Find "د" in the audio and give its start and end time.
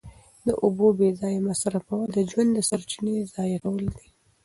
0.47-0.49, 2.13-2.17, 2.53-2.59